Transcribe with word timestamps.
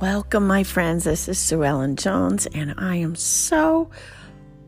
Welcome, 0.00 0.46
my 0.46 0.62
friends. 0.62 1.02
This 1.02 1.26
is 1.28 1.40
Sue 1.40 1.64
Ellen 1.64 1.96
Jones, 1.96 2.46
and 2.54 2.72
I 2.78 2.94
am 2.94 3.16
so 3.16 3.90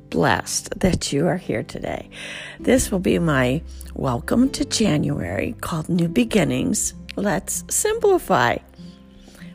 blessed 0.08 0.80
that 0.80 1.12
you 1.12 1.28
are 1.28 1.36
here 1.36 1.62
today. 1.62 2.10
This 2.58 2.90
will 2.90 2.98
be 2.98 3.20
my 3.20 3.62
welcome 3.94 4.50
to 4.50 4.64
January 4.64 5.54
called 5.60 5.88
New 5.88 6.08
Beginnings. 6.08 6.94
Let's 7.14 7.62
simplify. 7.70 8.56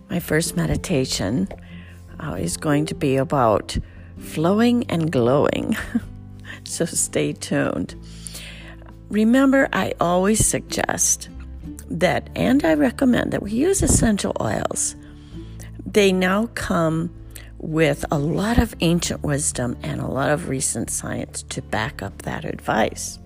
My 0.10 0.22
first 0.22 0.56
meditation 0.56 1.50
uh, 2.22 2.36
is 2.36 2.56
going 2.56 2.86
to 2.86 2.96
be 2.96 3.18
about 3.18 3.78
flowing 4.18 4.90
and 4.90 5.12
glowing. 5.12 5.76
so 6.64 6.86
stay 6.86 7.34
tuned. 7.34 7.96
Remember, 9.10 9.68
I 9.74 9.94
always 10.00 10.48
suggest 10.48 11.28
that, 11.90 12.30
and 12.34 12.64
I 12.64 12.76
recommend 12.76 13.34
that 13.34 13.44
we 13.44 13.52
use 13.52 13.84
essential 13.84 14.32
oils 14.40 14.96
they 15.96 16.12
now 16.12 16.48
come 16.56 17.10
with 17.58 18.04
a 18.12 18.20
lot 18.20 18.58
of 18.58 18.76
ancient 18.82 19.24
wisdom 19.24 19.78
and 19.82 20.02
a 20.02 20.06
lot 20.06 20.30
of 20.30 20.50
recent 20.50 20.90
science 20.90 21.44
to 21.44 21.62
back 21.62 22.04
up 22.04 22.24
that 22.24 22.44
advice. 22.44 23.18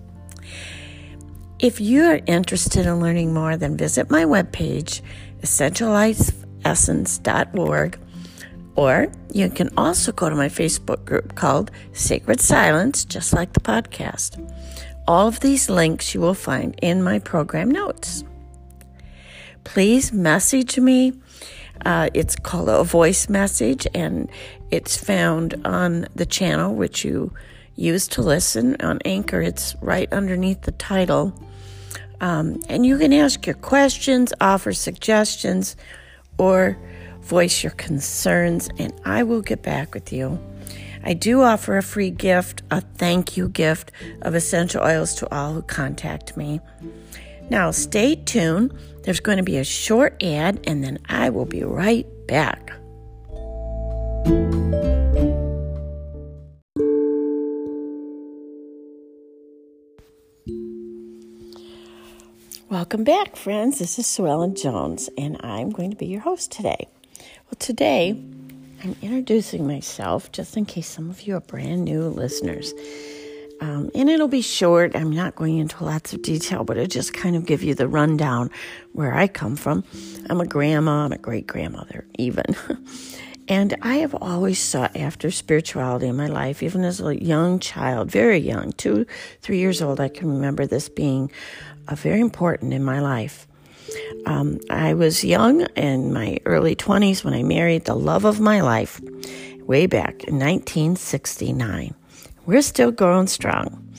If 1.58 1.80
you 1.80 2.04
are 2.04 2.20
interested 2.26 2.86
in 2.86 3.00
learning 3.00 3.34
more, 3.34 3.56
then 3.56 3.76
visit 3.76 4.08
my 4.08 4.24
webpage, 4.24 5.00
essentiallifeessence.org, 5.42 7.98
or 8.76 9.12
you 9.32 9.50
can 9.50 9.70
also 9.76 10.12
go 10.12 10.30
to 10.30 10.36
my 10.36 10.48
Facebook 10.48 11.04
group 11.04 11.34
called 11.34 11.72
Sacred 11.92 12.40
Silence, 12.40 13.04
just 13.04 13.32
like 13.32 13.52
the 13.52 13.60
podcast. 13.60 14.38
All 15.08 15.26
of 15.26 15.40
these 15.40 15.68
links 15.68 16.14
you 16.14 16.20
will 16.20 16.34
find 16.34 16.76
in 16.80 17.02
my 17.02 17.18
program 17.18 17.68
notes. 17.68 18.22
Please 19.64 20.12
message 20.12 20.78
me 20.78 21.14
uh, 21.84 22.10
it's 22.14 22.36
called 22.36 22.68
a 22.68 22.84
voice 22.84 23.28
message, 23.28 23.86
and 23.94 24.30
it's 24.70 24.96
found 24.96 25.60
on 25.64 26.06
the 26.14 26.26
channel 26.26 26.74
which 26.74 27.04
you 27.04 27.32
use 27.76 28.08
to 28.08 28.22
listen. 28.22 28.76
On 28.80 28.98
Anchor, 29.04 29.40
it's 29.40 29.74
right 29.80 30.12
underneath 30.12 30.62
the 30.62 30.72
title. 30.72 31.32
Um, 32.20 32.60
and 32.68 32.84
you 32.84 32.98
can 32.98 33.12
ask 33.12 33.46
your 33.46 33.56
questions, 33.56 34.32
offer 34.40 34.72
suggestions, 34.72 35.76
or 36.38 36.76
voice 37.22 37.62
your 37.62 37.72
concerns, 37.72 38.68
and 38.78 38.92
I 39.04 39.22
will 39.22 39.40
get 39.40 39.62
back 39.62 39.94
with 39.94 40.12
you. 40.12 40.38
I 41.02 41.14
do 41.14 41.40
offer 41.40 41.78
a 41.78 41.82
free 41.82 42.10
gift, 42.10 42.62
a 42.70 42.82
thank 42.82 43.36
you 43.36 43.48
gift 43.48 43.90
of 44.22 44.34
essential 44.34 44.82
oils 44.82 45.14
to 45.16 45.34
all 45.34 45.54
who 45.54 45.62
contact 45.62 46.36
me. 46.36 46.60
Now, 47.48 47.70
stay 47.70 48.16
tuned. 48.16 48.74
There's 49.02 49.20
going 49.20 49.38
to 49.38 49.42
be 49.42 49.56
a 49.56 49.64
short 49.64 50.22
ad, 50.22 50.60
and 50.66 50.84
then 50.84 50.98
I 51.08 51.30
will 51.30 51.46
be 51.46 51.62
right 51.62 52.06
back. 52.26 52.72
Welcome 62.68 63.04
back, 63.04 63.36
friends. 63.36 63.78
This 63.78 63.98
is 63.98 64.06
Sue 64.06 64.26
Ellen 64.26 64.54
Jones, 64.54 65.08
and 65.16 65.38
I'm 65.40 65.70
going 65.70 65.90
to 65.90 65.96
be 65.96 66.06
your 66.06 66.20
host 66.20 66.52
today. 66.52 66.86
Well, 67.46 67.56
today 67.58 68.10
I'm 68.84 68.96
introducing 69.00 69.66
myself 69.66 70.30
just 70.30 70.56
in 70.58 70.66
case 70.66 70.86
some 70.86 71.08
of 71.08 71.22
you 71.22 71.36
are 71.36 71.40
brand 71.40 71.84
new 71.84 72.02
listeners. 72.02 72.74
Um, 73.60 73.90
and 73.94 74.08
it'll 74.08 74.28
be 74.28 74.42
short. 74.42 74.96
I'm 74.96 75.10
not 75.10 75.36
going 75.36 75.58
into 75.58 75.84
lots 75.84 76.12
of 76.12 76.22
detail, 76.22 76.64
but 76.64 76.78
it'll 76.78 76.88
just 76.88 77.12
kind 77.12 77.36
of 77.36 77.44
give 77.44 77.62
you 77.62 77.74
the 77.74 77.88
rundown 77.88 78.50
where 78.92 79.14
I 79.14 79.28
come 79.28 79.54
from. 79.54 79.84
I'm 80.30 80.40
a 80.40 80.46
grandma, 80.46 81.04
I'm 81.04 81.12
a 81.12 81.18
great 81.18 81.46
grandmother, 81.46 82.06
even. 82.18 82.44
and 83.48 83.76
I 83.82 83.96
have 83.96 84.14
always 84.14 84.58
sought 84.58 84.96
after 84.96 85.30
spirituality 85.30 86.06
in 86.06 86.16
my 86.16 86.26
life, 86.26 86.62
even 86.62 86.84
as 86.84 87.00
a 87.00 87.22
young 87.22 87.58
child, 87.58 88.10
very 88.10 88.38
young, 88.38 88.72
two, 88.72 89.04
three 89.42 89.58
years 89.58 89.82
old. 89.82 90.00
I 90.00 90.08
can 90.08 90.28
remember 90.30 90.66
this 90.66 90.88
being 90.88 91.30
uh, 91.86 91.96
very 91.96 92.20
important 92.20 92.72
in 92.72 92.82
my 92.82 93.00
life. 93.00 93.46
Um, 94.24 94.58
I 94.70 94.94
was 94.94 95.22
young 95.24 95.62
in 95.76 96.12
my 96.12 96.38
early 96.46 96.76
20s 96.76 97.24
when 97.24 97.34
I 97.34 97.42
married 97.42 97.84
the 97.84 97.94
love 97.94 98.24
of 98.24 98.40
my 98.40 98.60
life 98.60 99.00
way 99.66 99.86
back 99.86 100.24
in 100.24 100.38
1969 100.38 101.94
we're 102.50 102.62
still 102.62 102.90
growing 102.90 103.28
strong. 103.28 103.94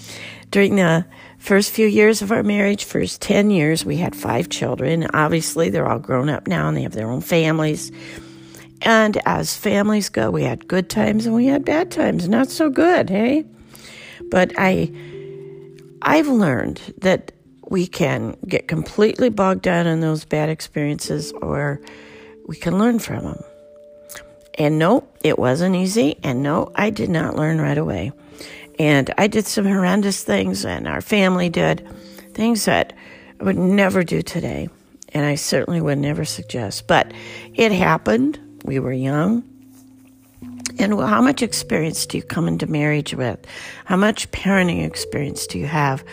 During 0.50 0.76
the 0.76 1.06
first 1.38 1.72
few 1.72 1.88
years 1.88 2.22
of 2.22 2.34
our 2.34 2.44
marriage, 2.44 2.84
first 2.84 3.22
10 3.22 3.50
years, 3.50 3.86
we 3.86 3.96
had 3.96 4.14
five 4.14 4.50
children. 4.50 5.08
Obviously, 5.14 5.70
they're 5.70 5.88
all 5.88 6.00
grown 6.00 6.28
up 6.28 6.48
now 6.48 6.68
and 6.68 6.76
they 6.76 6.82
have 6.82 6.92
their 6.92 7.10
own 7.10 7.22
families. 7.22 7.94
And 8.82 9.16
as 9.26 9.56
families 9.56 10.10
go, 10.10 10.30
we 10.30 10.44
had 10.44 10.68
good 10.68 10.90
times 10.90 11.26
and 11.26 11.34
we 11.34 11.46
had 11.46 11.64
bad 11.64 11.92
times. 11.92 12.28
Not 12.28 12.50
so 12.50 12.70
good, 12.70 13.10
hey? 13.10 13.46
But 14.30 14.52
I 14.58 14.92
I've 16.02 16.28
learned 16.28 16.82
that 16.98 17.32
we 17.70 17.88
can 17.88 18.36
get 18.46 18.68
completely 18.68 19.30
bogged 19.30 19.62
down 19.62 19.88
in 19.88 20.02
those 20.02 20.26
bad 20.26 20.50
experiences 20.50 21.32
or 21.42 21.80
we 22.48 22.58
can 22.58 22.78
learn 22.78 23.00
from 23.00 23.24
them. 23.24 23.44
And 24.56 24.78
no, 24.78 25.08
it 25.24 25.40
wasn't 25.40 25.78
easy. 25.78 26.18
And 26.22 26.44
no, 26.44 26.70
I 26.76 26.90
did 26.90 27.10
not 27.10 27.38
learn 27.38 27.62
right 27.62 27.78
away. 27.78 28.12
And 28.82 29.14
I 29.16 29.28
did 29.28 29.46
some 29.46 29.66
horrendous 29.66 30.24
things, 30.24 30.66
and 30.66 30.88
our 30.88 31.02
family 31.02 31.50
did 31.50 31.88
things 32.34 32.66
that 32.66 32.94
I 33.40 33.44
would 33.44 33.56
never 33.56 34.04
do 34.04 34.24
today. 34.24 34.70
And 35.10 35.24
I 35.24 35.36
certainly 35.36 35.80
would 35.80 36.00
never 36.00 36.26
suggest. 36.26 36.88
But 36.88 37.14
it 37.54 37.72
happened. 37.72 38.40
We 38.66 38.80
were 38.80 38.92
young. 38.92 39.44
And 40.80 40.94
how 41.00 41.22
much 41.22 41.44
experience 41.44 42.08
do 42.08 42.18
you 42.18 42.24
come 42.24 42.48
into 42.48 42.66
marriage 42.66 43.14
with? 43.14 43.46
How 43.86 43.98
much 43.98 44.32
parenting 44.32 44.84
experience 44.84 45.46
do 45.46 45.60
you 45.60 45.68
have 45.68 46.04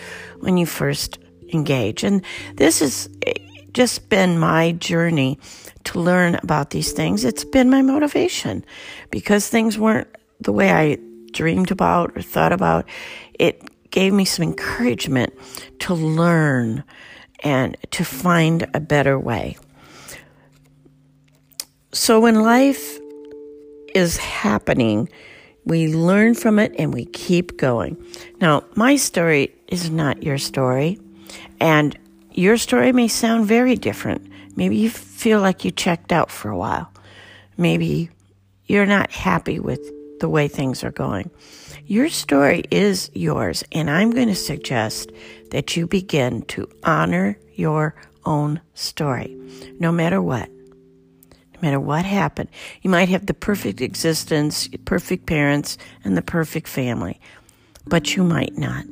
when 0.41 0.59
you 0.59 0.67
first 0.67 1.19
engage? 1.55 2.05
And 2.05 2.23
this 2.57 2.81
has 2.81 3.09
eh, 3.27 3.33
just 3.73 4.11
been 4.11 4.39
my 4.39 4.73
journey 4.73 5.39
to 5.85 6.01
learn 6.01 6.35
about 6.43 6.69
these 6.69 6.93
things. 6.93 7.25
It's 7.25 7.45
been 7.45 7.71
my 7.71 7.81
motivation 7.81 8.63
because 9.11 9.49
things 9.49 9.79
weren't 9.79 10.09
the 10.41 10.53
way 10.53 10.71
I 10.71 10.99
dreamed 11.33 11.71
about 11.71 12.13
or 12.17 12.23
thought 12.23 12.53
about, 12.53 12.87
it 13.39 13.63
gave 13.91 14.13
me 14.13 14.25
some 14.25 14.43
encouragement 14.43 15.33
to 15.81 15.95
learn 15.95 16.85
and 17.41 17.77
to 17.91 18.05
find 18.05 18.69
a 18.75 18.81
better 18.81 19.19
way. 19.19 19.57
So 21.93 22.21
when 22.21 22.43
life 22.43 22.99
is 23.95 24.17
happening, 24.19 25.09
we 25.65 25.95
learn 25.95 26.35
from 26.35 26.59
it 26.59 26.75
and 26.79 26.93
we 26.93 27.05
keep 27.07 27.57
going. 27.57 27.97
Now, 28.41 28.65
my 28.75 28.97
story 28.97 29.55
is 29.69 29.91
not 29.91 30.23
your 30.23 30.39
story, 30.39 30.99
and 31.61 31.99
your 32.33 32.57
story 32.57 32.93
may 32.93 33.09
sound 33.09 33.47
very 33.47 33.75
different. 33.75 34.31
Maybe 34.57 34.77
you 34.77 34.91
feel 34.91 35.41
like 35.41 35.65
you 35.65 35.71
checked 35.71 36.13
out 36.13 36.31
for 36.31 36.51
a 36.51 36.57
while. 36.57 36.93
Maybe 37.57 38.11
you're 38.67 38.87
not 38.87 39.11
happy 39.11 39.59
with 39.59 39.91
the 40.21 40.29
way 40.29 40.49
things 40.49 40.85
are 40.85 40.91
going. 40.91 41.31
Your 41.87 42.09
story 42.09 42.65
is 42.71 43.11
yours, 43.15 43.65
and 43.73 43.91
I'm 43.91 44.11
going 44.11 44.29
to 44.29 44.35
suggest 44.35 45.11
that 45.51 45.77
you 45.77 45.87
begin 45.87 46.43
to 46.43 46.69
honor 46.85 47.39
your 47.55 47.95
own 48.25 48.61
story, 48.75 49.37
no 49.79 49.91
matter 49.91 50.21
what. 50.21 50.51
No 51.55 51.61
matter 51.63 51.81
what 51.81 52.05
happened, 52.05 52.51
you 52.83 52.91
might 52.91 53.09
have 53.09 53.27
the 53.27 53.35
perfect 53.35 53.81
existence, 53.81 54.69
perfect 54.85 55.27
parents, 55.27 55.77
and 56.05 56.17
the 56.17 56.23
perfect 56.23 56.69
family, 56.69 57.21
but 57.87 58.15
you 58.15 58.23
might 58.23 58.57
not. 58.57 58.85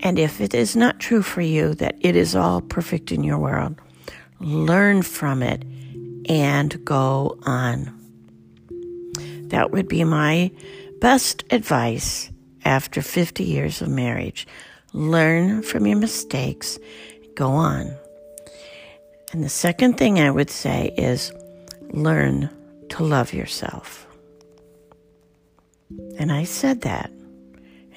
And 0.00 0.18
if 0.18 0.40
it 0.40 0.52
is 0.52 0.74
not 0.74 0.98
true 0.98 1.22
for 1.22 1.42
you 1.42 1.74
that 1.74 1.96
it 2.00 2.16
is 2.16 2.34
all 2.34 2.60
perfect 2.60 3.12
in 3.12 3.22
your 3.22 3.38
world, 3.38 3.80
learn 4.40 5.02
from 5.02 5.42
it 5.42 5.62
and 6.28 6.84
go 6.84 7.38
on. 7.42 8.01
That 9.52 9.70
would 9.70 9.86
be 9.86 10.02
my 10.02 10.50
best 11.02 11.44
advice 11.50 12.30
after 12.64 13.02
50 13.02 13.44
years 13.44 13.82
of 13.82 13.88
marriage. 13.88 14.46
Learn 14.94 15.62
from 15.62 15.86
your 15.86 15.98
mistakes, 15.98 16.78
go 17.34 17.50
on. 17.50 17.94
And 19.30 19.44
the 19.44 19.50
second 19.50 19.98
thing 19.98 20.18
I 20.18 20.30
would 20.30 20.48
say 20.48 20.94
is 20.96 21.32
learn 21.90 22.48
to 22.88 23.04
love 23.04 23.34
yourself. 23.34 24.06
And 26.18 26.32
I 26.32 26.44
said 26.44 26.80
that, 26.82 27.12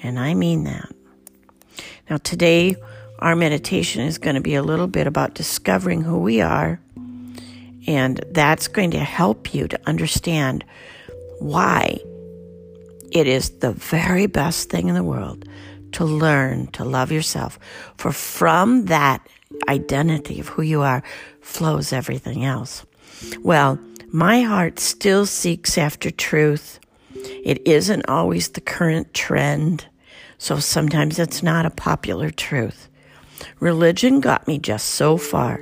and 0.02 0.18
I 0.18 0.34
mean 0.34 0.64
that. 0.64 0.92
Now, 2.10 2.18
today, 2.18 2.76
our 3.20 3.34
meditation 3.34 4.02
is 4.02 4.18
going 4.18 4.36
to 4.36 4.42
be 4.42 4.56
a 4.56 4.62
little 4.62 4.88
bit 4.88 5.06
about 5.06 5.32
discovering 5.32 6.02
who 6.02 6.18
we 6.18 6.42
are, 6.42 6.80
and 7.86 8.22
that's 8.32 8.68
going 8.68 8.90
to 8.90 8.98
help 8.98 9.54
you 9.54 9.68
to 9.68 9.80
understand 9.86 10.62
why 11.38 11.98
it 13.12 13.26
is 13.26 13.50
the 13.58 13.72
very 13.72 14.26
best 14.26 14.70
thing 14.70 14.88
in 14.88 14.94
the 14.94 15.04
world 15.04 15.44
to 15.92 16.04
learn 16.04 16.66
to 16.68 16.84
love 16.84 17.12
yourself. 17.12 17.58
For 17.96 18.12
from 18.12 18.86
that 18.86 19.26
identity 19.68 20.40
of 20.40 20.48
who 20.48 20.62
you 20.62 20.82
are 20.82 21.02
flows 21.40 21.92
everything 21.92 22.44
else. 22.44 22.84
Well, 23.42 23.78
My 24.12 24.42
heart 24.42 24.78
still 24.78 25.26
seeks 25.26 25.76
after 25.76 26.10
truth. 26.10 26.78
It 27.44 27.66
isn't 27.66 28.08
always 28.08 28.48
the 28.48 28.60
current 28.60 29.12
trend, 29.14 29.86
so 30.38 30.58
sometimes 30.58 31.18
it's 31.18 31.42
not 31.42 31.66
a 31.66 31.70
popular 31.70 32.30
truth. 32.30 32.88
Religion 33.58 34.20
got 34.20 34.46
me 34.46 34.58
just 34.58 34.86
so 34.90 35.16
far. 35.16 35.60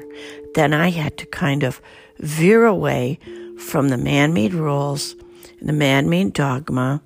Then 0.55 0.75
I 0.75 0.91
had 0.91 1.17
to 1.19 1.26
kind 1.26 1.62
of 1.62 1.81
veer 2.19 2.65
away 2.65 3.19
from 3.59 3.88
the 3.88 3.97
man 3.97 4.35
made 4.35 4.53
rules, 4.55 5.17
the 5.64 5.72
man 5.72 6.11
made 6.11 6.34
dogma, 6.34 7.00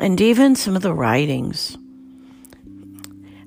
and 0.00 0.20
even 0.20 0.56
some 0.56 0.74
of 0.74 0.82
the 0.82 0.92
writings. 0.92 1.78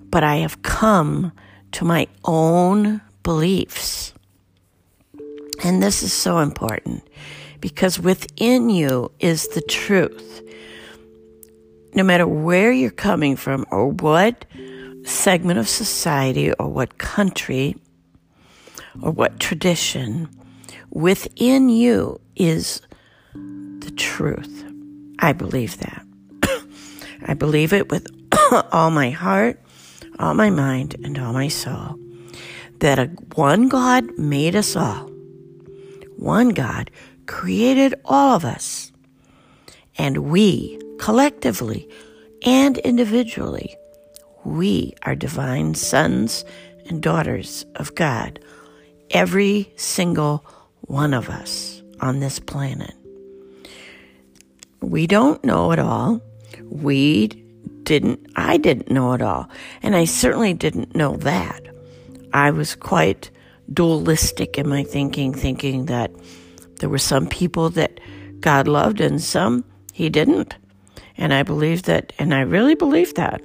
But 0.09 0.23
I 0.23 0.37
have 0.37 0.61
come 0.61 1.33
to 1.73 1.83
my 1.83 2.07
own 2.23 3.01
beliefs. 3.23 4.13
And 5.61 5.83
this 5.83 6.03
is 6.03 6.13
so 6.13 6.37
important 6.37 7.03
because 7.59 7.99
within 7.99 8.69
you 8.69 9.11
is 9.19 9.49
the 9.49 9.61
truth. 9.61 10.41
No 11.93 12.03
matter 12.03 12.25
where 12.25 12.71
you're 12.71 12.91
coming 12.91 13.35
from 13.35 13.65
or 13.71 13.89
what 13.89 14.45
segment 15.03 15.59
of 15.59 15.67
society 15.67 16.53
or 16.53 16.69
what 16.69 16.97
country 16.97 17.75
or 19.01 19.11
what 19.11 19.39
tradition, 19.39 20.29
within 20.91 21.67
you 21.67 22.21
is 22.37 22.81
the 23.33 23.91
truth. 23.95 24.63
I 25.19 25.33
believe 25.33 25.77
that. 25.79 26.05
I 27.27 27.33
believe 27.33 27.73
it 27.73 27.89
with 27.89 28.07
all 28.71 28.91
my 28.91 29.09
heart, 29.09 29.59
all 30.19 30.33
my 30.33 30.49
mind, 30.49 30.95
and 31.03 31.17
all 31.17 31.33
my 31.33 31.47
soul. 31.47 31.99
That 32.79 32.99
a 32.99 33.05
one 33.35 33.69
God 33.69 34.17
made 34.17 34.55
us 34.55 34.75
all. 34.75 35.09
One 36.17 36.49
God 36.49 36.91
created 37.25 37.95
all 38.05 38.35
of 38.35 38.45
us. 38.45 38.91
And 39.97 40.29
we, 40.29 40.79
collectively 40.99 41.89
and 42.43 42.77
individually, 42.79 43.75
we 44.43 44.93
are 45.03 45.15
divine 45.15 45.75
sons 45.75 46.45
and 46.87 47.01
daughters 47.01 47.65
of 47.75 47.95
God. 47.95 48.39
Every 49.09 49.73
single 49.75 50.45
one 50.81 51.13
of 51.13 51.29
us 51.29 51.81
on 51.99 52.19
this 52.19 52.39
planet. 52.39 52.96
We 54.81 55.07
don't 55.07 55.43
know 55.43 55.71
it 55.71 55.79
all. 55.79 56.21
We 56.63 57.27
didn't, 57.83 58.27
I 58.35 58.57
didn't 58.57 58.91
know 58.91 59.13
it 59.13 59.21
all. 59.21 59.49
And 59.81 59.95
I 59.95 60.05
certainly 60.05 60.53
didn't 60.53 60.95
know 60.95 61.15
that. 61.17 61.61
I 62.33 62.51
was 62.51 62.75
quite 62.75 63.31
dualistic 63.73 64.57
in 64.57 64.67
my 64.67 64.83
thinking, 64.83 65.33
thinking 65.33 65.85
that 65.85 66.11
there 66.79 66.89
were 66.89 66.97
some 66.97 67.27
people 67.27 67.69
that 67.71 67.99
God 68.39 68.67
loved 68.67 69.01
and 69.01 69.21
some 69.21 69.63
he 69.93 70.09
didn't. 70.09 70.55
And 71.17 71.33
I 71.33 71.43
believe 71.43 71.83
that, 71.83 72.13
and 72.19 72.33
I 72.33 72.41
really 72.41 72.75
believe 72.75 73.15
that. 73.15 73.41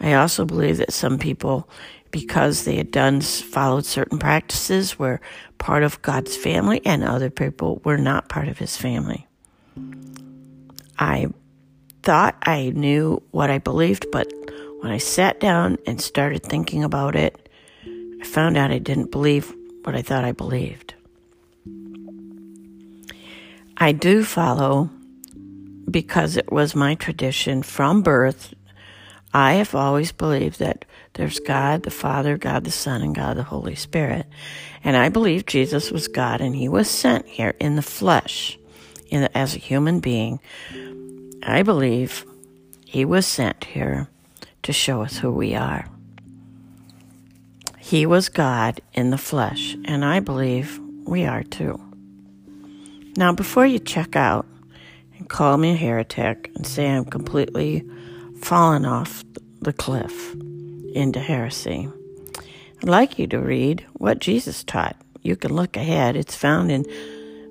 I 0.00 0.14
also 0.14 0.44
believe 0.44 0.78
that 0.78 0.92
some 0.92 1.18
people, 1.18 1.68
because 2.10 2.64
they 2.64 2.74
had 2.76 2.90
done, 2.90 3.20
followed 3.20 3.86
certain 3.86 4.18
practices, 4.18 4.98
were 4.98 5.20
part 5.58 5.84
of 5.84 6.02
God's 6.02 6.36
family, 6.36 6.82
and 6.84 7.04
other 7.04 7.30
people 7.30 7.80
were 7.84 7.96
not 7.96 8.28
part 8.28 8.48
of 8.48 8.58
his 8.58 8.76
family. 8.76 9.28
I 10.98 11.28
thought 12.02 12.36
I 12.42 12.70
knew 12.74 13.22
what 13.30 13.50
I 13.50 13.58
believed, 13.58 14.06
but 14.12 14.30
when 14.80 14.92
I 14.92 14.98
sat 14.98 15.40
down 15.40 15.78
and 15.86 16.00
started 16.00 16.42
thinking 16.42 16.84
about 16.84 17.16
it, 17.16 17.48
I 18.20 18.24
found 18.24 18.56
out 18.56 18.70
I 18.70 18.78
didn't 18.78 19.10
believe 19.10 19.52
what 19.82 19.94
I 19.94 20.02
thought 20.02 20.24
I 20.24 20.32
believed. 20.32 20.94
I 23.76 23.92
do 23.92 24.24
follow 24.24 24.90
because 25.90 26.36
it 26.36 26.52
was 26.52 26.74
my 26.74 26.94
tradition 26.94 27.62
from 27.62 28.02
birth. 28.02 28.54
I 29.32 29.54
have 29.54 29.74
always 29.74 30.12
believed 30.12 30.58
that 30.60 30.84
there's 31.14 31.40
God 31.40 31.82
the 31.82 31.90
Father, 31.90 32.38
God 32.38 32.64
the 32.64 32.70
Son, 32.70 33.02
and 33.02 33.14
God 33.14 33.36
the 33.36 33.42
Holy 33.42 33.74
Spirit. 33.74 34.26
And 34.84 34.96
I 34.96 35.08
believe 35.08 35.46
Jesus 35.46 35.90
was 35.90 36.08
God 36.08 36.40
and 36.40 36.54
he 36.54 36.68
was 36.68 36.88
sent 36.90 37.26
here 37.26 37.54
in 37.58 37.76
the 37.76 37.82
flesh 37.82 38.58
in 39.08 39.28
as 39.34 39.54
a 39.54 39.58
human 39.58 40.00
being. 40.00 40.40
I 41.42 41.62
believe 41.62 42.24
he 42.84 43.04
was 43.04 43.26
sent 43.26 43.64
here 43.64 44.08
to 44.62 44.72
show 44.72 45.02
us 45.02 45.18
who 45.18 45.30
we 45.30 45.54
are. 45.54 45.86
He 47.78 48.06
was 48.06 48.28
God 48.28 48.80
in 48.94 49.10
the 49.10 49.18
flesh, 49.18 49.76
and 49.84 50.04
I 50.04 50.20
believe 50.20 50.80
we 51.04 51.24
are 51.26 51.42
too. 51.42 51.78
Now, 53.16 53.32
before 53.32 53.66
you 53.66 53.78
check 53.78 54.16
out 54.16 54.46
and 55.18 55.28
call 55.28 55.58
me 55.58 55.72
a 55.72 55.76
heretic 55.76 56.50
and 56.54 56.66
say 56.66 56.88
I'm 56.88 57.04
completely 57.04 57.86
fallen 58.40 58.84
off 58.86 59.22
the 59.60 59.72
cliff 59.72 60.34
into 60.94 61.20
heresy, 61.20 61.88
I'd 62.82 62.88
like 62.88 63.18
you 63.18 63.26
to 63.28 63.38
read 63.38 63.84
what 63.92 64.18
Jesus 64.18 64.64
taught. 64.64 64.96
You 65.22 65.36
can 65.36 65.54
look 65.54 65.76
ahead, 65.76 66.16
it's 66.16 66.34
found 66.34 66.72
in 66.72 66.84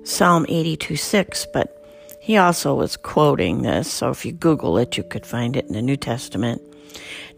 Psalm 0.04 0.44
82 0.48 0.96
6, 0.96 1.46
but 1.52 1.84
he 2.20 2.36
also 2.36 2.74
was 2.74 2.96
quoting 2.96 3.62
this, 3.62 3.90
so 3.90 4.10
if 4.10 4.24
you 4.24 4.32
Google 4.32 4.78
it, 4.78 4.96
you 4.96 5.02
could 5.02 5.26
find 5.26 5.56
it 5.56 5.66
in 5.66 5.72
the 5.72 5.82
New 5.82 5.96
Testament. 5.96 6.62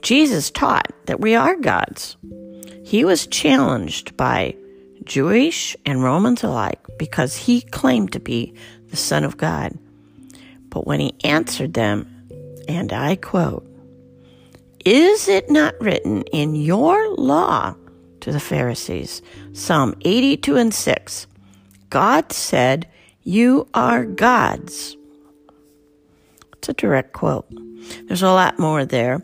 Jesus 0.03 0.51
taught 0.51 0.93
that 1.07 1.21
we 1.21 1.35
are 1.35 1.57
gods. 1.57 2.17
He 2.85 3.05
was 3.05 3.27
challenged 3.27 4.17
by 4.17 4.55
Jewish 5.05 5.77
and 5.87 6.03
Romans 6.03 6.43
alike 6.43 6.81
because 6.99 7.37
he 7.37 7.63
claimed 7.63 8.13
to 8.13 8.21
be 8.21 8.55
the 8.89 8.97
Son 8.97 9.25
of 9.25 9.37
God. 9.37 9.77
But 10.69 10.87
when 10.87 11.01
he 11.01 11.15
answered 11.25 11.75
them, 11.75 12.13
and 12.69 12.93
I 12.93 13.17
quote, 13.17 13.67
Is 14.85 15.29
it 15.29 15.51
not 15.51 15.81
written 15.81 16.23
in 16.33 16.55
your 16.55 17.09
law 17.15 17.75
to 18.21 18.33
the 18.33 18.41
Pharisees, 18.41 19.23
Psalm 19.53 19.95
82 20.03 20.57
and 20.57 20.75
6, 20.75 21.27
God 21.91 22.33
said, 22.33 22.89
You 23.23 23.69
are 23.75 24.05
gods. 24.05 24.97
It's 26.55 26.69
a 26.69 26.73
direct 26.73 27.13
quote. 27.13 27.47
There's 28.07 28.23
a 28.23 28.29
lot 28.29 28.59
more 28.59 28.85
there. 28.85 29.23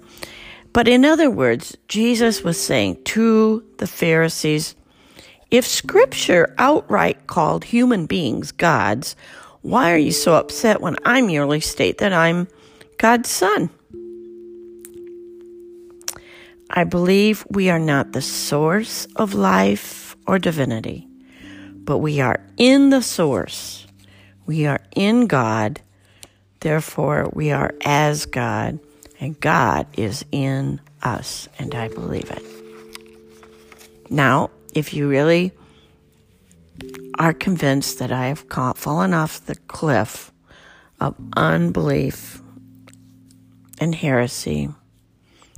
But 0.73 0.89
in 0.89 1.05
other 1.05 1.31
words, 1.31 1.77
Jesus 1.89 2.43
was 2.43 2.61
saying 2.61 3.03
to 3.05 3.65
the 3.79 3.87
Pharisees, 3.87 4.75
if 5.51 5.67
scripture 5.67 6.55
outright 6.57 7.27
called 7.27 7.65
human 7.65 8.07
beings 8.07 8.53
gods, 8.53 9.17
why 9.61 9.93
are 9.93 9.99
you 9.99 10.13
so 10.13 10.35
upset 10.35 10.81
when 10.81 10.97
I 11.05 11.21
merely 11.21 11.61
state 11.61 11.99
that 11.99 12.13
I'm 12.13 12.49
God's 12.97 13.29
son? 13.29 13.69
I 16.71 16.85
believe 16.85 17.45
we 17.51 17.69
are 17.69 17.79
not 17.79 18.13
the 18.13 18.23
source 18.23 19.07
of 19.17 19.35
life 19.35 20.17
or 20.27 20.39
divinity, 20.39 21.07
but 21.85 21.99
we 21.99 22.21
are 22.21 22.41
in 22.57 22.91
the 22.91 23.03
source. 23.03 23.87
We 24.47 24.67
are 24.67 24.81
in 24.95 25.27
God. 25.27 25.81
Therefore, 26.61 27.31
we 27.33 27.51
are 27.51 27.75
as 27.85 28.27
God 28.27 28.79
and 29.21 29.39
God 29.39 29.87
is 29.97 30.25
in 30.33 30.81
us, 31.03 31.49
and 31.59 31.75
I 31.75 31.89
believe 31.89 32.31
it. 32.31 32.43
Now, 34.11 34.51
if 34.75 34.93
you 34.95 35.09
really 35.09 35.53
are 37.19 37.33
convinced 37.33 37.99
that 37.99 38.11
I 38.11 38.27
have 38.27 38.45
fallen 38.77 39.15
off 39.15 39.47
the 39.47 39.55
cliff 39.55 40.33
of 41.01 41.15
unbelief 41.37 42.41
and 43.79 43.95
heresy, 43.95 44.69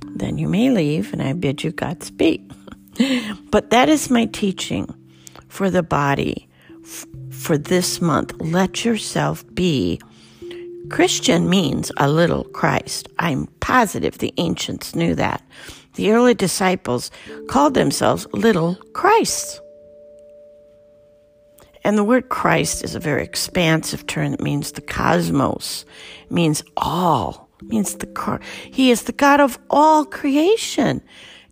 then 0.05 0.37
you 0.37 0.47
may 0.47 0.69
leave, 0.69 1.13
and 1.13 1.21
I 1.21 1.33
bid 1.33 1.63
you 1.63 1.71
Godspeed. 1.71 2.51
but 3.51 3.71
that 3.71 3.89
is 3.89 4.09
my 4.09 4.25
teaching 4.25 4.87
for 5.55 5.69
the 5.69 5.83
body 5.83 6.49
f- 6.83 7.05
for 7.31 7.57
this 7.57 8.01
month. 8.01 8.33
Let 8.41 8.83
yourself 8.83 9.45
be 9.55 10.01
Christian 10.89 11.49
means 11.49 11.93
a 11.95 12.09
little 12.09 12.43
Christ. 12.43 13.07
I'm 13.17 13.47
positive 13.61 14.17
the 14.17 14.33
ancients 14.37 14.95
knew 14.95 15.15
that. 15.15 15.41
The 15.95 16.11
early 16.11 16.33
disciples 16.33 17.09
called 17.47 17.73
themselves 17.73 18.27
little 18.33 18.75
Christs. 18.93 19.61
And 21.85 21.97
the 21.97 22.03
word 22.03 22.27
Christ 22.27 22.83
is 22.83 22.93
a 22.93 22.99
very 22.99 23.23
expansive 23.23 24.05
term. 24.07 24.33
It 24.33 24.41
means 24.41 24.73
the 24.73 24.81
cosmos, 24.81 25.85
means 26.29 26.63
all, 26.75 27.49
means 27.61 27.95
the 27.95 28.07
car 28.07 28.41
He 28.71 28.91
is 28.91 29.03
the 29.03 29.13
God 29.13 29.39
of 29.39 29.57
all 29.69 30.03
creation. 30.03 31.01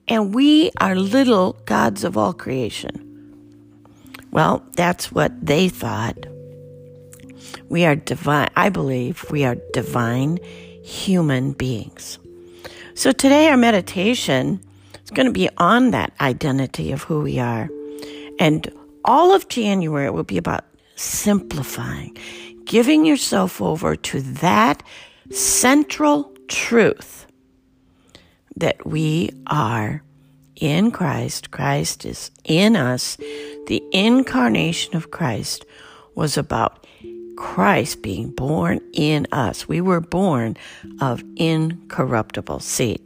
And 0.10 0.36
we 0.36 0.72
are 0.82 0.96
little 0.96 1.54
gods 1.66 2.04
of 2.04 2.18
all 2.18 2.34
creation. 2.34 3.12
Well, 4.34 4.66
that's 4.75 5.12
what 5.12 5.32
they 5.46 5.70
thought. 5.70 6.18
We 7.70 7.86
are 7.86 7.96
divine, 7.96 8.50
I 8.56 8.70
believe 8.70 9.24
we 9.30 9.46
are 9.46 9.58
divine 9.74 10.40
human 10.84 11.52
beings. 11.54 12.18
So 12.96 13.12
today 13.12 13.50
our 13.50 13.58
meditation 13.58 14.60
is 15.04 15.12
going 15.12 15.28
to 15.28 15.32
be 15.32 15.50
on 15.60 15.92
that 15.92 16.13
identity 16.20 16.92
of 16.92 17.04
who 17.04 17.22
we 17.22 17.38
are. 17.38 17.70
And 18.40 18.74
all 19.06 19.36
of 19.36 19.50
January 19.50 20.10
will 20.10 20.24
be 20.24 20.40
about 20.40 20.66
simplifying, 20.96 22.18
giving 22.66 23.06
yourself 23.06 23.62
over 23.62 23.96
to 23.96 24.22
that 24.22 24.82
central 25.30 26.36
truth 26.48 27.28
that 28.56 28.84
we 28.84 29.30
are 29.46 30.02
in 30.56 30.92
Christ. 30.92 31.52
Christ 31.52 32.06
is 32.06 32.32
in 32.44 32.76
us. 32.76 33.18
The 33.68 33.84
incarnation 33.92 34.96
of 34.96 35.12
Christ 35.12 35.66
was 36.16 36.38
about 36.38 36.86
Christ 37.36 38.02
being 38.02 38.30
born 38.30 38.80
in 38.94 39.28
us. 39.32 39.68
We 39.68 39.82
were 39.82 40.02
born 40.02 40.58
of 41.02 41.24
incorruptible 41.36 42.60
seed. 42.60 43.02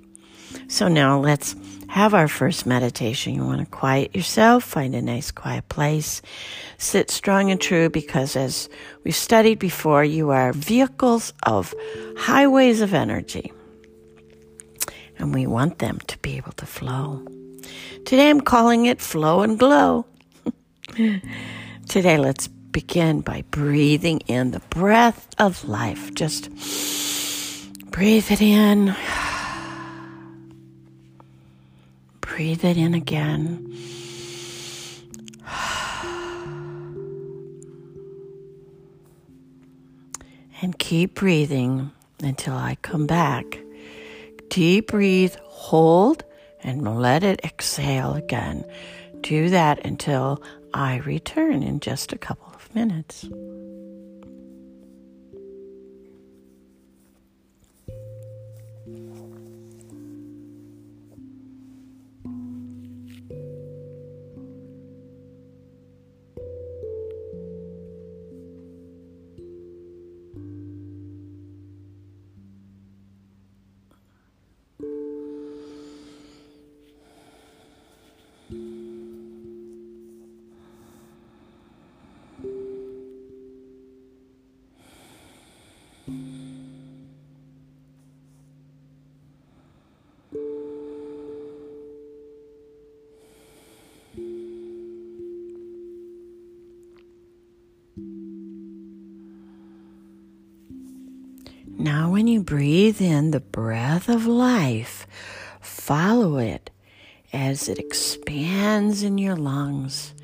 So 0.68 0.88
now 0.88 1.20
let's 1.20 1.56
have 1.88 2.13
our 2.13 2.27
first 2.27 2.66
meditation. 2.66 3.34
You 3.34 3.46
want 3.46 3.62
to 3.62 3.66
quiet 3.66 4.16
yourself, 4.16 4.63
find 4.63 4.94
a 4.94 5.01
nice 5.01 5.32
quiet 5.32 5.70
place, 5.70 6.22
sit 6.77 7.10
strong 7.10 7.50
and 7.50 7.60
true 7.60 7.89
because 7.89 8.36
as 8.36 8.70
we've 9.04 9.16
studied 9.16 9.60
before, 9.60 10.04
you 10.04 10.32
are 10.32 10.51
vehicles 10.51 11.34
of 11.44 11.74
highways 12.18 12.82
of 12.82 12.94
energy. 12.94 13.54
And 15.19 15.33
we 15.33 15.47
want 15.47 15.79
them 15.79 16.00
to 16.07 16.17
be 16.19 16.38
able 16.38 16.51
to 16.53 16.65
flow. 16.65 17.25
Today 18.05 18.29
I'm 18.29 18.41
calling 18.41 18.86
it 18.86 19.01
flow 19.01 19.41
and 19.41 19.57
glow. 19.57 20.05
Today 21.88 22.17
let's 22.17 22.47
begin 22.47 23.21
by 23.21 23.43
breathing 23.50 24.19
in 24.27 24.51
the 24.51 24.59
breath 24.69 25.27
of 25.39 25.67
life. 25.67 26.13
Just 26.13 26.50
breathe 27.91 28.31
it 28.31 28.41
in. 28.41 28.95
Breathe 32.21 32.63
it 32.63 32.77
in 32.77 32.93
again. 32.93 33.75
And 40.59 40.79
keep 40.79 41.13
breathing 41.13 41.91
until 42.19 42.55
I 42.55 42.77
come 42.81 43.05
back. 43.05 43.59
Deep 44.50 44.88
breathe, 44.88 45.36
hold, 45.44 46.24
and 46.63 47.00
let 47.00 47.24
it 47.24 47.42
exhale 47.44 48.13
again. 48.13 48.66
Do 49.22 49.50
that 49.50 49.86
until 49.86 50.42
I 50.74 50.98
return 50.98 51.63
in 51.63 51.80
just 51.80 52.13
a 52.13 52.18
couple 52.18 52.51
of 52.54 52.74
minutes. 52.75 53.27
Now, 101.79 102.10
when 102.10 102.25
you 102.25 102.41
breathe 102.41 103.00
in 103.00 103.29
the 103.29 103.39
breath 103.39 104.10
of 104.10 104.25
life, 104.25 105.05
follow 105.62 106.38
it 106.39 106.72
as 107.31 107.69
it 107.69 107.77
expands 107.77 109.03
in 109.03 109.19
your 109.19 109.36
lungs. 109.36 110.15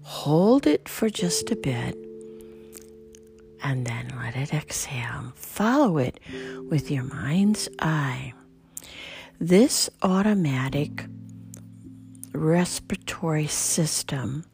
Hold 0.00 0.66
it 0.66 0.88
for 0.88 1.10
just 1.10 1.50
a 1.50 1.56
bit 1.56 1.94
and 3.62 3.86
then 3.86 4.14
let 4.16 4.34
it 4.34 4.54
exhale. 4.54 5.34
Follow 5.34 5.98
it 5.98 6.18
with 6.70 6.90
your 6.90 7.04
mind's 7.04 7.68
eye. 7.80 8.32
This 9.38 9.90
automatic 10.02 11.04
respiratory 12.32 13.46
system 13.46 14.46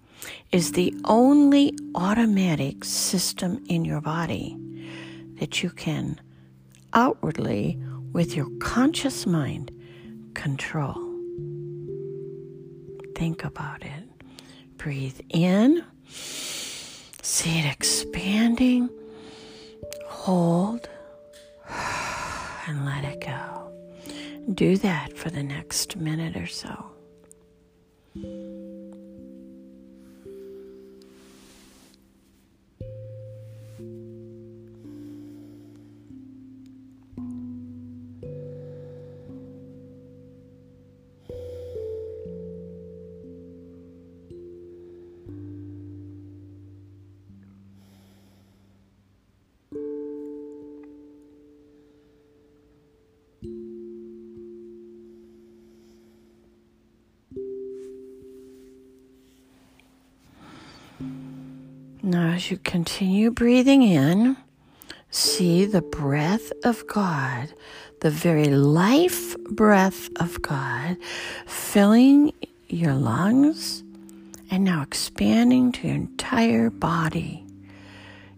is 0.50 0.72
the 0.72 0.96
only 1.04 1.76
automatic 1.94 2.84
system 2.84 3.64
in 3.68 3.84
your 3.84 4.00
body 4.00 4.56
that 5.38 5.62
you 5.62 5.70
can 5.70 6.20
outwardly, 6.92 7.78
with 8.12 8.34
your 8.34 8.48
conscious 8.58 9.26
mind, 9.26 9.70
control. 10.34 10.96
Think 13.14 13.44
about 13.44 13.82
it. 13.82 14.04
Breathe 14.76 15.20
in, 15.28 15.84
see 16.06 17.58
it 17.58 17.70
expanding, 17.70 18.88
hold, 20.06 20.88
and 22.66 22.84
let 22.86 23.04
it 23.04 23.20
go. 23.20 23.72
Do 24.54 24.76
that 24.78 25.16
for 25.16 25.30
the 25.30 25.42
next 25.42 25.96
minute 25.96 26.36
or 26.36 26.46
so. 26.46 26.86
You 62.50 62.56
continue 62.56 63.30
breathing 63.30 63.82
in, 63.82 64.36
see 65.08 65.66
the 65.66 65.82
breath 65.82 66.50
of 66.64 66.84
God, 66.88 67.54
the 68.00 68.10
very 68.10 68.46
life 68.46 69.38
breath 69.44 70.08
of 70.16 70.42
God, 70.42 70.96
filling 71.46 72.32
your 72.68 72.94
lungs 72.94 73.84
and 74.50 74.64
now 74.64 74.82
expanding 74.82 75.70
to 75.72 75.86
your 75.86 75.94
entire 75.94 76.70
body. 76.70 77.46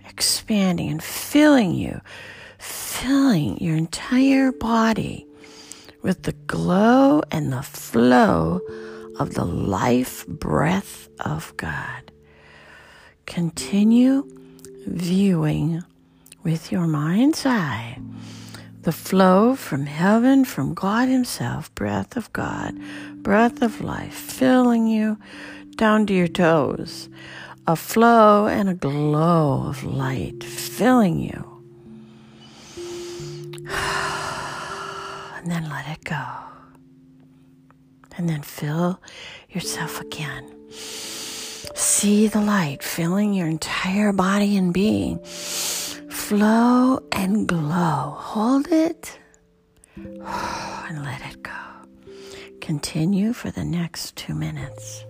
Expanding 0.07 0.90
and 0.90 1.02
filling 1.02 1.73
you, 1.73 2.02
filling 2.59 3.57
your 3.62 3.76
entire 3.76 4.52
body 4.52 5.26
with 6.02 6.25
the 6.25 6.35
glow 6.47 7.23
and 7.31 7.50
the 7.50 7.62
flow 7.62 8.61
of 9.19 9.33
the 9.33 9.47
life 9.47 10.26
breath 10.26 11.09
of 11.21 11.57
God. 11.57 12.12
Continue 13.33 14.29
viewing 14.87 15.83
with 16.43 16.71
your 16.71 16.87
mind's 16.87 17.47
eye 17.47 17.99
the 18.83 18.93
flow 18.93 19.57
from 19.57 19.87
heaven, 19.87 20.45
from 20.45 20.75
God 20.75 21.09
Himself, 21.09 21.75
breath 21.75 22.15
of 22.15 22.31
God, 22.35 22.79
breath 23.23 23.62
of 23.62 23.81
life, 23.81 24.12
filling 24.12 24.87
you 24.87 25.17
down 25.77 26.07
to 26.09 26.12
your 26.12 26.29
toes. 26.29 27.09
A 27.67 27.75
flow 27.75 28.49
and 28.49 28.69
a 28.69 28.75
glow 28.75 29.65
of 29.67 29.83
light 29.83 30.45
filling 30.45 31.19
you. 31.19 31.62
And 35.39 35.51
then 35.51 35.71
let 35.71 35.89
it 35.89 36.05
go. 36.05 36.23
And 38.19 38.29
then 38.29 38.43
fill 38.43 39.01
yourself 39.49 40.03
again. 40.03 40.55
See 41.83 42.29
the 42.29 42.41
light 42.41 42.81
filling 42.81 43.35
your 43.35 43.49
entire 43.49 44.12
body 44.12 44.57
and 44.57 44.73
being. 44.73 45.19
Flow 45.25 47.01
and 47.11 47.49
glow. 47.49 48.15
Hold 48.17 48.69
it 48.69 49.19
and 49.97 51.03
let 51.03 51.21
it 51.23 51.43
go. 51.43 51.51
Continue 52.61 53.33
for 53.33 53.51
the 53.51 53.65
next 53.65 54.15
two 54.15 54.33
minutes. 54.33 55.05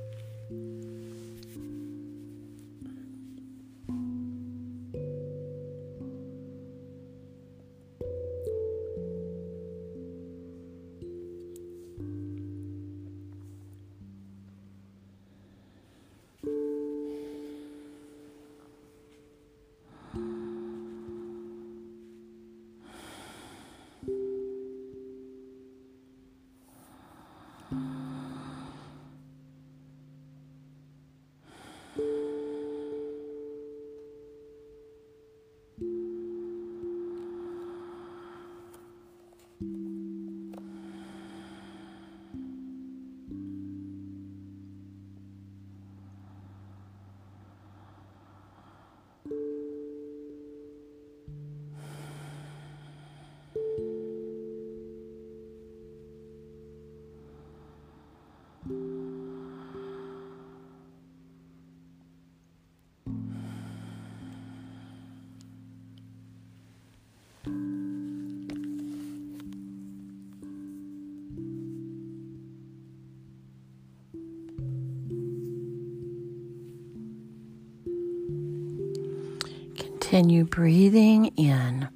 Continue 80.13 80.45
breathing 80.45 81.29
in 81.39 81.89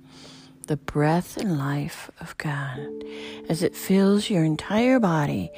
the 0.68 0.78
breath 0.78 1.36
and 1.36 1.58
life 1.58 2.10
of 2.18 2.34
God 2.38 2.78
as 3.46 3.62
it 3.62 3.76
fills 3.76 4.30
your 4.30 4.42
entire 4.42 4.98
body 4.98 5.50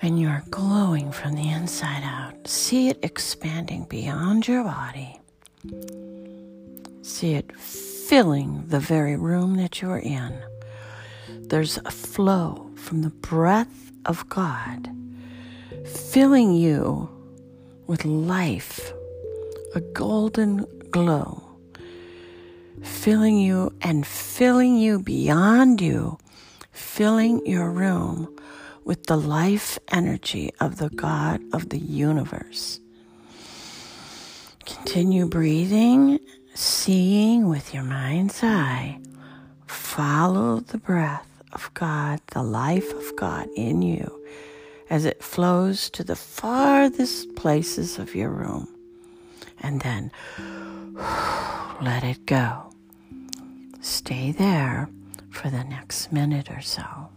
and 0.00 0.20
you 0.20 0.28
are 0.28 0.44
glowing 0.48 1.10
from 1.10 1.34
the 1.34 1.50
inside 1.50 2.04
out. 2.04 2.46
See 2.46 2.88
it 2.88 3.00
expanding 3.02 3.82
beyond 3.86 4.46
your 4.46 4.62
body. 4.62 5.20
See 7.02 7.34
it 7.34 7.50
filling 7.56 8.68
the 8.68 8.78
very 8.78 9.16
room 9.16 9.56
that 9.56 9.82
you're 9.82 9.98
in. 9.98 10.40
There's 11.48 11.78
a 11.78 11.90
flow 11.90 12.70
from 12.76 13.02
the 13.02 13.10
breath 13.10 13.90
of 14.06 14.28
God 14.28 14.88
filling 15.84 16.54
you 16.54 17.10
with 17.88 18.04
life 18.04 18.92
a 19.74 19.80
golden 19.80 20.66
glow, 20.90 21.42
filling 22.82 23.38
you 23.38 23.72
and 23.82 24.04
filling 24.04 24.76
you 24.76 24.98
beyond 24.98 25.80
you, 25.80 26.18
filling 26.72 27.44
your 27.46 27.70
room 27.70 28.36
with 28.84 29.04
the 29.04 29.16
life 29.16 29.78
energy 29.92 30.50
of 30.58 30.78
the 30.78 30.90
God 30.90 31.40
of 31.52 31.68
the 31.68 31.78
universe. 31.78 32.80
Continue 34.66 35.28
breathing, 35.28 36.18
seeing 36.54 37.48
with 37.48 37.72
your 37.72 37.84
mind's 37.84 38.42
eye. 38.42 38.98
Follow 39.68 40.60
the 40.60 40.78
breath 40.78 41.28
of 41.52 41.72
God, 41.74 42.20
the 42.32 42.42
life 42.42 42.92
of 42.92 43.14
God 43.16 43.48
in 43.54 43.82
you, 43.82 44.20
as 44.88 45.04
it 45.04 45.22
flows 45.22 45.90
to 45.90 46.02
the 46.02 46.16
farthest 46.16 47.36
places 47.36 47.98
of 48.00 48.16
your 48.16 48.30
room 48.30 48.68
and 49.60 49.80
then 49.80 50.10
let 51.80 52.04
it 52.04 52.26
go. 52.26 52.72
Stay 53.80 54.32
there 54.32 54.88
for 55.30 55.48
the 55.50 55.64
next 55.64 56.12
minute 56.12 56.50
or 56.50 56.60
so. 56.60 57.08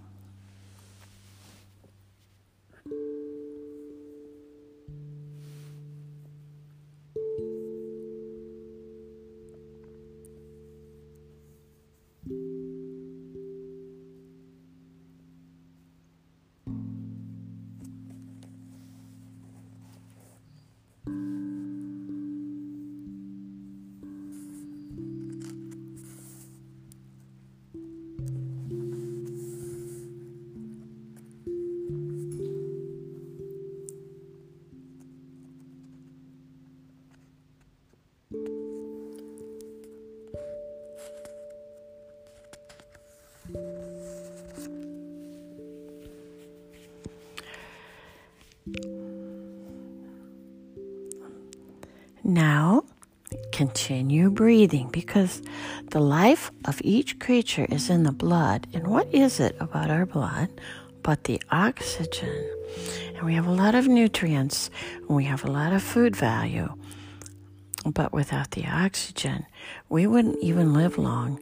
Continue 53.68 54.30
breathing 54.30 54.90
because 54.90 55.42
the 55.92 56.02
life 56.02 56.52
of 56.66 56.82
each 56.84 57.18
creature 57.18 57.66
is 57.70 57.90
in 57.90 58.04
the 58.04 58.12
blood. 58.12 58.68
And 58.74 58.88
what 58.88 59.08
is 59.14 59.40
it 59.40 59.56
about 59.62 59.90
our 59.90 60.06
blood 60.06 60.50
but 61.02 61.24
the 61.24 61.42
oxygen? 61.50 62.44
And 63.16 63.24
we 63.24 63.36
have 63.36 63.48
a 63.48 63.54
lot 63.64 63.74
of 63.74 63.88
nutrients, 63.88 64.70
and 65.08 65.16
we 65.16 65.24
have 65.24 65.46
a 65.46 65.52
lot 65.52 65.72
of 65.72 65.82
food 65.82 66.14
value. 66.14 66.76
But 67.86 68.12
without 68.12 68.52
the 68.52 68.66
oxygen, 68.68 69.46
we 69.88 70.08
wouldn't 70.08 70.44
even 70.44 70.74
live 70.74 70.98
long 70.98 71.40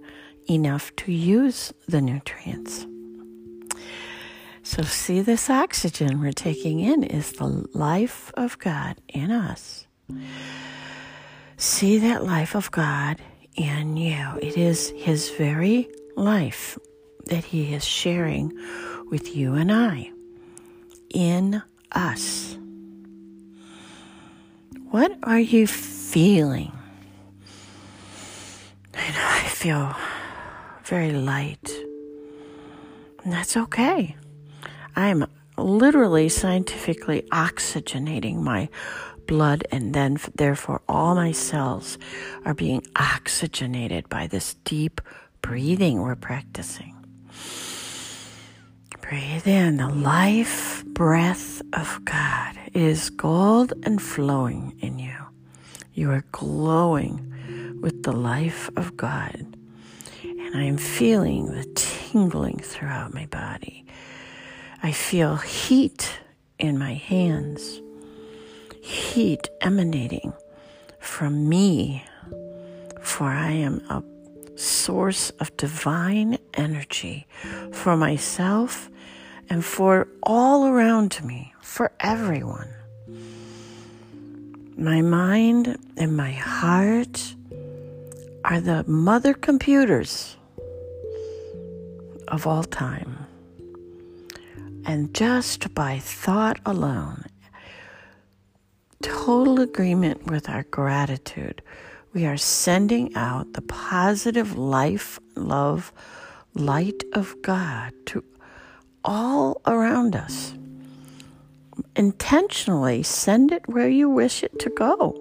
enough 0.48 0.96
to 0.98 1.12
use 1.12 1.74
the 1.88 2.02
nutrients. 2.02 2.86
So, 4.62 4.84
see, 4.84 5.22
this 5.22 5.50
oxygen 5.50 6.22
we're 6.22 6.34
taking 6.34 6.82
in 6.82 7.04
is 7.04 7.32
the 7.32 7.66
life 7.74 8.32
of 8.36 8.60
God 8.60 8.98
in 9.08 9.32
us. 9.32 9.88
See 11.82 11.98
that 11.98 12.24
life 12.24 12.54
of 12.54 12.70
God 12.70 13.18
in 13.56 13.98
you. 13.98 14.38
It 14.40 14.56
is 14.56 14.94
His 14.96 15.32
very 15.32 15.90
life 16.16 16.78
that 17.26 17.44
He 17.44 17.74
is 17.74 17.84
sharing 17.84 18.54
with 19.10 19.36
you 19.36 19.56
and 19.56 19.72
I 19.72 20.12
in 21.10 21.64
us. 21.92 22.56
What 24.92 25.18
are 25.24 25.40
you 25.40 25.66
feeling? 25.66 26.72
And 28.94 29.16
I 29.18 29.40
feel 29.48 29.96
very 30.84 31.14
light. 31.14 31.74
And 33.24 33.34
that's 33.34 33.58
okay. 33.58 34.16
I'm 34.96 35.26
literally 35.58 36.30
scientifically 36.30 37.24
oxygenating 37.32 38.36
my 38.36 38.70
blood, 39.32 39.64
and 39.72 39.94
then 39.94 40.18
therefore 40.36 40.82
all 40.90 41.16
my 41.16 41.32
cells 41.32 41.98
are 42.44 42.54
being 42.54 42.86
oxygenated 42.98 44.10
by 44.10 44.28
this 44.28 44.56
deep 44.66 45.00
breathing 45.42 46.02
we're 46.02 46.18
practicing. 46.18 46.94
Breathe 49.00 49.48
in 49.48 49.78
the 49.78 49.88
life 49.88 50.84
breath 50.86 51.62
of 51.72 52.04
God 52.04 52.58
is 52.74 53.10
gold 53.10 53.72
and 53.84 54.02
flowing 54.02 54.78
in 54.82 55.00
you. 55.00 55.20
You 55.94 56.12
are 56.12 56.26
glowing 56.34 57.80
with 57.82 58.04
the 58.04 58.12
life 58.12 58.70
of 58.76 58.98
God. 58.98 59.46
And 60.24 60.58
I 60.58 60.64
am 60.64 60.78
feeling 60.78 61.54
the 61.54 61.64
tingling 61.74 62.60
throughout 62.60 63.14
my 63.14 63.28
body. 63.28 63.86
I 64.84 64.92
feel 64.92 65.38
heat 65.38 66.20
in 66.60 66.78
my 66.78 66.96
hands 66.96 67.80
heat 68.82 69.48
emanating 69.62 70.34
from 71.00 71.48
me, 71.48 72.04
for 73.02 73.26
I 73.28 73.52
am 73.52 73.82
a 73.90 74.04
source 74.58 75.30
of 75.40 75.56
divine 75.58 76.38
energy 76.54 77.28
for 77.72 77.96
myself 77.96 78.90
and 79.50 79.64
for 79.64 80.08
all 80.24 80.68
around 80.68 81.24
me, 81.24 81.54
for 81.62 81.92
everyone. 82.00 82.70
My 84.78 85.02
mind 85.02 85.78
and 85.98 86.16
my 86.16 86.32
heart 86.32 87.36
are 88.44 88.60
the 88.60 88.84
mother 88.88 89.34
computers 89.34 90.38
of 92.28 92.48
all 92.48 92.64
time. 92.64 93.18
And 94.86 95.14
just 95.14 95.76
by 95.76 96.00
thought 96.00 96.60
alone 96.66 97.26
total 99.02 99.60
agreement 99.60 100.28
with 100.28 100.50
our 100.50 100.64
gratitude, 100.64 101.62
we 102.14 102.26
are 102.26 102.38
sending 102.38 103.16
out 103.16 103.54
the 103.54 103.62
positive 103.62 104.58
life, 104.58 105.20
love, 105.36 105.92
light 106.54 107.04
of 107.14 107.36
God 107.42 107.94
to 108.08 108.24
all 109.04 109.62
around 109.66 110.16
us. 110.16 110.54
Intentionally 111.96 113.04
send 113.04 113.52
it 113.52 113.68
where 113.68 113.90
you 113.90 114.10
wish 114.10 114.44
it 114.44 114.60
to 114.60 114.70
go. 114.70 115.20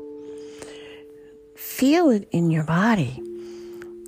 Feel 1.57 2.11
it 2.11 2.29
in 2.33 2.51
your 2.51 2.65
body. 2.65 3.23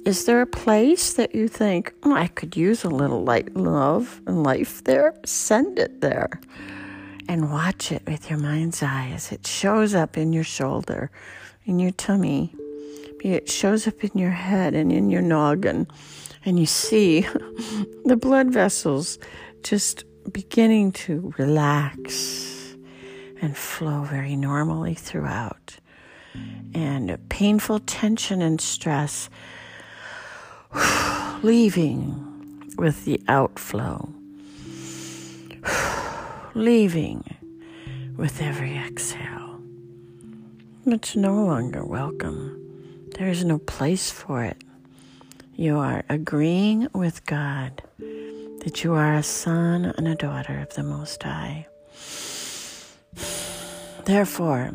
Is 0.05 0.25
there 0.25 0.43
a 0.43 0.47
place 0.47 1.13
that 1.13 1.35
you 1.35 1.47
think, 1.47 1.95
oh, 2.03 2.13
I 2.13 2.27
could 2.27 2.57
use 2.57 2.83
a 2.83 2.89
little 2.89 3.23
light 3.23 3.55
love 3.55 4.21
and 4.27 4.43
life 4.43 4.83
there? 4.83 5.15
Send 5.25 5.79
it 5.79 6.01
there. 6.01 6.41
And 7.33 7.51
watch 7.51 7.91
it 7.91 8.03
with 8.07 8.29
your 8.29 8.39
mind's 8.39 8.83
eye 8.83 9.11
as 9.15 9.33
it 9.33 9.47
shows 9.47 9.95
up 9.95 10.19
in 10.19 10.35
your 10.35 10.45
shoulder, 10.45 11.11
in 11.65 11.79
your 11.79 11.93
tummy. 11.93 12.55
It 13.25 13.49
shows 13.49 13.89
up 13.89 14.05
in 14.05 14.19
your 14.19 14.33
head 14.33 14.75
and 14.75 14.93
in 14.93 15.09
your 15.09 15.23
noggin. 15.23 15.87
And 16.45 16.61
you 16.61 16.67
see 16.67 17.21
the 18.05 18.19
blood 18.19 18.53
vessels 18.53 19.19
just 19.63 20.05
beginning 20.31 20.93
to 20.93 21.33
relax 21.39 22.77
and 23.41 23.57
flow 23.57 24.03
very 24.03 24.37
normally 24.37 24.93
throughout. 24.93 25.79
And 26.75 27.19
painful 27.31 27.79
tension 27.79 28.43
and 28.43 28.61
stress 28.61 29.31
leaving 31.43 32.75
with 32.77 33.07
the 33.07 33.23
outflow, 33.27 34.13
leaving 36.55 37.25
with 38.17 38.43
every 38.43 38.77
exhale. 38.77 39.61
It's 40.85 41.17
no 41.17 41.45
longer 41.45 41.85
welcome. 41.85 42.59
There 43.17 43.29
is 43.29 43.45
no 43.45 43.59
place 43.59 44.11
for 44.11 44.45
it. 44.45 44.63
You 45.55 45.79
are 45.79 46.05
agreeing 46.09 46.89
with 46.95 47.25
God 47.27 47.83
that 47.99 48.85
you 48.85 48.93
are 48.95 49.15
a 49.15 49.23
son 49.23 49.87
and 49.97 50.07
a 50.07 50.15
daughter 50.15 50.59
of 50.59 50.75
the 50.75 50.83
Most 50.83 51.23
High. 51.23 51.67
Therefore, 54.05 54.73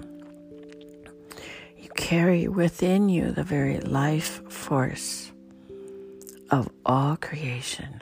you 1.77 1.89
carry 1.95 2.47
within 2.47 3.09
you 3.09 3.31
the 3.31 3.43
very 3.43 3.79
life 3.81 4.41
force 4.51 5.31
of 6.49 6.69
all 6.85 7.17
creation. 7.17 8.01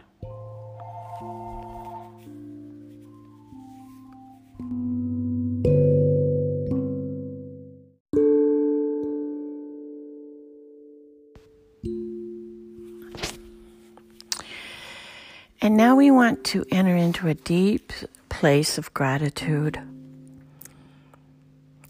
And 15.65 15.78
now 15.78 15.95
we 15.95 16.12
want 16.12 16.43
to 16.54 16.63
enter 16.71 16.95
into 16.95 17.28
a 17.28 17.34
deep 17.34 17.91
place 18.30 18.78
of 18.78 18.93
gratitude. 18.93 19.80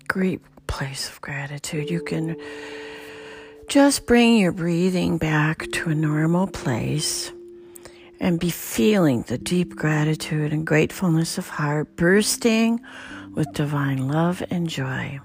Great 0.07 0.39
place 0.65 1.09
of 1.09 1.19
gratitude. 1.19 1.89
You 1.89 1.99
can 1.99 2.37
just 3.67 4.05
bring 4.05 4.37
your 4.37 4.53
breathing 4.53 5.17
back 5.17 5.69
to 5.73 5.89
a 5.89 5.93
normal 5.93 6.47
place 6.47 7.33
and 8.21 8.39
be 8.39 8.49
feeling 8.49 9.23
the 9.23 9.37
deep 9.37 9.75
gratitude 9.75 10.53
and 10.53 10.65
gratefulness 10.65 11.37
of 11.37 11.49
heart 11.49 11.97
bursting 11.97 12.79
with 13.33 13.51
divine 13.51 14.07
love 14.07 14.41
and 14.49 14.69
joy. 14.69 15.19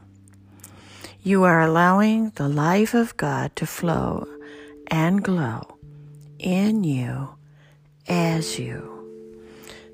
You 1.23 1.45
are 1.45 1.61
allowing 1.61 2.31
the 2.31 2.49
life 2.49 2.95
of 2.95 3.17
God 3.17 3.55
to 3.55 3.65
flow 3.65 4.27
and 4.89 5.23
glow 5.23 5.79
in 6.41 6.83
you 6.83 7.37
as 8.11 8.59
you. 8.59 8.88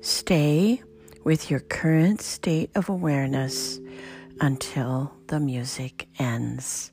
Stay 0.01 0.81
with 1.23 1.51
your 1.51 1.59
current 1.59 2.19
state 2.21 2.71
of 2.75 2.89
awareness 2.89 3.79
until 4.41 5.13
the 5.27 5.39
music 5.39 6.07
ends. 6.17 6.91